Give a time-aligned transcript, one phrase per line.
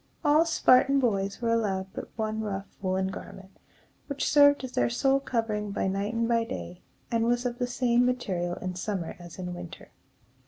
[0.25, 3.55] All Spartan boys were allowed but one rough woolen garment,
[4.07, 6.81] which served as their sole covering by night and by day,
[7.11, 9.91] and was of the same material in summer as in winter.